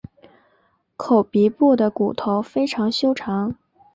[0.97, 3.53] 口鼻部的骨头非常修长。